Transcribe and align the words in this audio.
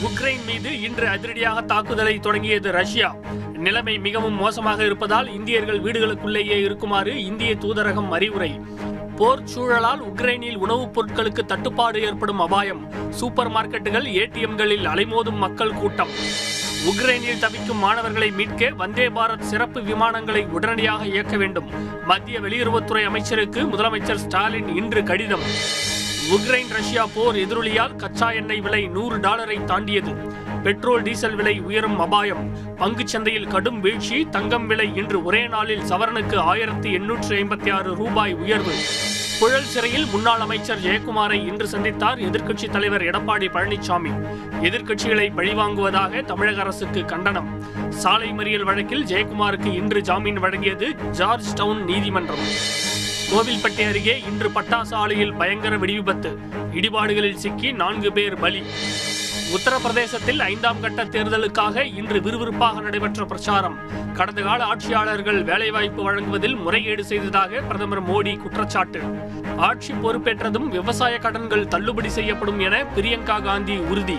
Ukraine 0.00 0.44
மீது 0.46 0.80
இன்று 0.80 1.08
அதிரடியாக 1.08 1.62
தாக்குதலை 1.62 2.18
தொடங்கியது 2.18 2.72
ரஷ்யா. 2.72 3.16
நிலைமை 3.54 3.98
மிகவும் 3.98 4.34
மோசமாக 4.34 4.84
இருப்பதால் 4.84 5.34
இந்தியர்கள் 5.34 5.80
வீடுகளுக்குள்ளேயே 5.80 6.60
இருக்குமாறு 6.60 7.24
இந்திய 7.24 7.54
தூதரகம் 7.54 8.08
அறிவுரை. 8.08 8.60
போர் 9.16 9.42
சூழலால் 9.54 10.02
உக்ரைனில் 10.02 10.54
உணவுப் 10.54 11.00
பொருட்களுக்கு 11.00 11.44
தட்டுப்பாடு 11.44 12.02
ஏற்படும் 12.02 12.40
அபாயம். 12.40 12.92
சூப்பர் 13.10 13.50
மார்க்கெட்டுகள் 13.50 14.04
ஏடிஎம்களில் 14.04 14.86
அலைமோதும் 14.86 15.36
மக்கள் 15.36 15.72
கூட்டம். 15.72 16.08
உக்ரைனில் 16.90 17.38
தவிக்கும் 17.38 17.78
மாணவர்களை 17.78 18.30
மீட்க 18.30 18.68
வந்தே 18.68 19.08
பாரத் 19.08 19.40
சிறப்பு 19.40 19.82
விமானங்களை 19.82 20.44
உடனடியாக 20.44 21.06
இயக்க 21.06 21.36
வேண்டும். 21.36 21.70
மத்திய 22.04 22.40
வெளியுறவுத்துறை 22.40 23.04
அமைச்சருக்கு 23.04 23.62
முதலமைச்சர் 23.62 24.14
ஸ்டாலின் 24.14 24.76
இன்று 24.76 25.02
கடிதம். 25.02 25.68
உக்ரைன் 26.28 26.68
ரஷ்யா 26.68 27.06
போர் 27.14 27.36
எதிரொலியால் 27.36 27.96
கச்சா 27.96 28.30
எண்ணெய் 28.30 28.60
விலை 28.60 28.86
நூறு 28.86 29.20
டாலரை 29.20 29.64
தாண்டியது. 29.64 30.12
பெட்ரோல் 30.62 31.02
டீசல் 31.02 31.34
விலை 31.34 31.60
உயரும் 31.60 32.00
அபாயம். 32.00 32.50
பங்குச் 32.76 33.06
சந்தையில் 33.06 33.46
கடும் 33.46 33.80
வீழ்ச்சி 33.80 34.28
தங்கம் 34.30 34.66
விலை 34.66 34.96
இன்று 34.96 35.24
ஒரே 35.24 35.48
நாளில் 35.48 35.80
சவரனுக்கு 35.80 36.36
ஆயிரத்தி 36.36 36.92
எண்ணூற்று 36.92 37.36
ஐம்பத்தி 37.36 37.72
ஆறு 37.72 37.94
ரூபாய் 37.94 38.34
உயர்வு. 38.34 38.72
புழல் 39.40 39.64
சிறையில் 39.64 40.06
முன்னாள் 40.06 40.38
அமைச்சர் 40.38 40.80
ஜெயக்குமாரை 40.80 41.46
இன்று 41.46 41.66
சந்தித்தார் 41.66 42.18
எதிர்க்கட்சித் 42.18 42.70
தலைவர் 42.70 43.02
எடப்பாடி 43.02 43.48
பழனிசாமி 43.48 44.28
எதிர்க்கட்சிகளை 44.62 45.32
பழிவாங்குவதாக 45.36 46.24
தமிழக 46.24 46.60
அரசுக்கு 46.60 47.04
கண்டனம். 47.04 47.62
சாலை 47.88 48.30
மறியல் 48.30 48.64
வழக்கில் 48.64 49.04
ஜெயக்குமாருக்கு 49.04 49.74
இன்று 49.74 50.02
ஜாமீன் 50.02 50.42
வழங்கியது 50.42 51.10
ஜார்ஜ் 51.10 51.54
டவுன் 51.54 51.84
நீதிமன்றம். 51.84 52.44
கோவில்பட்டி 53.30 53.88
அருகே 53.88 54.22
இன்று 54.28 54.48
பட்டாசு 54.48 54.94
ஆலையில் 54.94 55.36
பயங்கர 55.36 55.76
வெடிவிபத்து. 55.76 56.30
இடிபாடுகளில் 56.72 57.34
சிக்கி 57.34 57.72
நான்கு 57.72 58.12
பேர் 58.12 58.38
பலி. 58.38 58.62
உத்தரப்பிரதேசத்தில் 59.56 60.38
ஐந்தாம் 60.38 60.80
கட்ட 60.80 61.04
தேர்தலுக்காக 61.04 61.96
இன்று 61.96 62.20
விறுவிறுப்பாக 62.20 62.80
நடைபெற்ற 62.80 63.24
பிரச்சாரம். 63.24 63.76
கடந்த 64.12 64.42
கால 64.42 64.64
ஆட்சியாளர்கள் 64.64 65.42
வேலைவாய்ப்பு 65.42 66.02
வழங்குவதில் 66.02 66.56
முறைகேடு 66.56 67.04
செய்ததாக 67.04 67.60
பிரதமர் 67.60 68.04
மோடி 68.10 68.36
குற்றச்சாட்டு. 68.36 69.02
ஆட்சி 69.56 69.92
பொறுப்பேற்றதும் 69.92 70.68
விவசாய 70.68 71.18
கடன்கள் 71.18 71.68
தள்ளுபடி 71.68 72.08
செய்யப்படும் 72.08 72.60
என 72.60 72.84
பிரியங்கா 72.96 73.42
காந்தி 73.42 73.76
உறுதி. 73.76 74.18